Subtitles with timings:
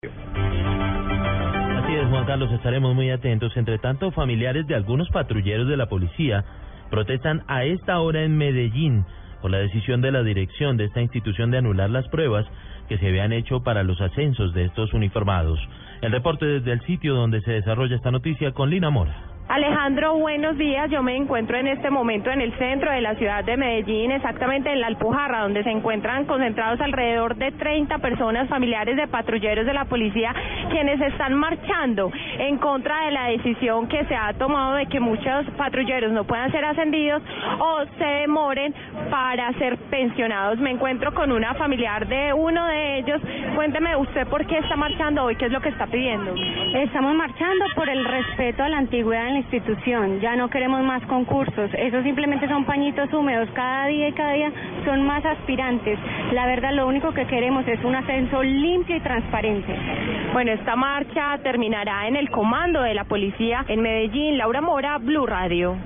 [0.00, 3.56] Así es, Juan Carlos, estaremos muy atentos.
[3.56, 6.44] Entre tanto, familiares de algunos patrulleros de la policía
[6.88, 9.04] protestan a esta hora en Medellín
[9.42, 12.46] por la decisión de la dirección de esta institución de anular las pruebas
[12.88, 15.58] que se habían hecho para los ascensos de estos uniformados.
[16.00, 19.37] El reporte desde el sitio donde se desarrolla esta noticia con Lina Mora.
[19.48, 20.90] Alejandro, buenos días.
[20.90, 24.70] Yo me encuentro en este momento en el centro de la ciudad de Medellín, exactamente
[24.70, 29.72] en la Alpujarra, donde se encuentran concentrados alrededor de 30 personas familiares de patrulleros de
[29.72, 30.34] la policía,
[30.68, 35.46] quienes están marchando en contra de la decisión que se ha tomado de que muchos
[35.56, 37.22] patrulleros no puedan ser ascendidos
[37.58, 38.74] o se demoren
[39.10, 40.58] para ser pensionados.
[40.58, 43.22] Me encuentro con una familiar de uno de ellos.
[43.54, 46.34] Cuénteme usted por qué está marchando hoy, qué es lo que está pidiendo.
[46.74, 50.20] Estamos marchando por el respeto a la antigüedad en la institución.
[50.20, 51.70] Ya no queremos más concursos.
[51.74, 53.48] Eso simplemente son pañitos húmedos.
[53.54, 54.52] Cada día y cada día
[54.84, 55.98] son más aspirantes.
[56.32, 59.74] La verdad, lo único que queremos es un ascenso limpio y transparente.
[60.32, 64.38] Bueno, esta marcha terminará en el comando de la policía en Medellín.
[64.38, 65.76] Laura Mora, Blue Radio.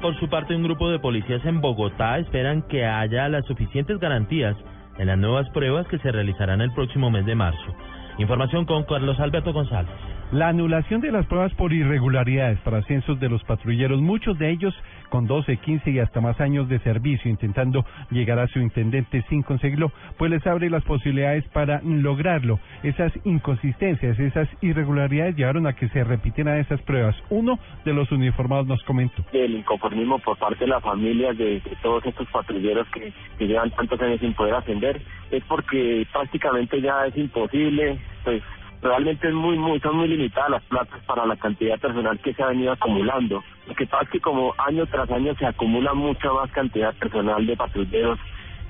[0.00, 4.56] Por su parte, un grupo de policías en Bogotá esperan que haya las suficientes garantías
[4.96, 7.74] en las nuevas pruebas que se realizarán el próximo mes de marzo.
[8.18, 10.17] Información con Carlos Alberto González.
[10.30, 14.74] La anulación de las pruebas por irregularidades para ascensos de los patrulleros, muchos de ellos
[15.08, 19.42] con 12, 15 y hasta más años de servicio, intentando llegar a su intendente sin
[19.42, 22.60] conseguirlo, pues les abre las posibilidades para lograrlo.
[22.82, 27.16] Esas inconsistencias, esas irregularidades llevaron a que se repitieran esas pruebas.
[27.30, 29.24] Uno de los uniformados nos comentó.
[29.32, 33.98] El inconformismo por parte de la familia de, todos estos patrulleros que, que llevan tantos
[34.02, 38.42] años sin poder ascender es porque prácticamente ya es imposible, pues
[38.82, 42.34] realmente es muy, muy, son muy limitadas las plazas para la cantidad de personal que
[42.34, 43.42] se ha venido acumulando.
[43.66, 47.00] Lo que pasa es que como año tras año se acumula mucha más cantidad de
[47.00, 48.18] personal de patrulleros,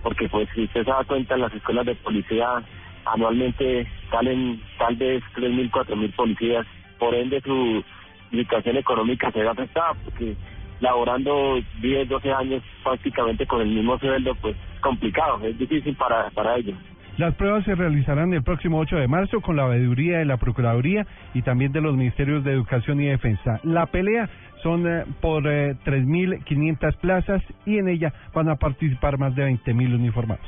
[0.02, 2.62] porque pues si usted se da cuenta en las escuelas de policía
[3.04, 6.66] anualmente salen tal vez 3.000, 4.000 policías,
[6.98, 7.82] por ende su
[8.30, 10.36] situación económica se ve afectada, porque
[10.80, 16.56] laborando 10, 12 años prácticamente con el mismo sueldo, pues complicado, es difícil para, para
[16.56, 16.76] ellos.
[17.18, 21.04] Las pruebas se realizarán el próximo 8 de marzo con la veeduría de la Procuraduría
[21.34, 23.58] y también de los Ministerios de Educación y Defensa.
[23.64, 24.30] La pelea
[24.62, 29.96] son eh, por eh, 3.500 plazas y en ella van a participar más de 20.000
[29.96, 30.46] uniformados.